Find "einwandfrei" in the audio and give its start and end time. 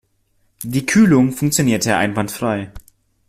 1.95-2.71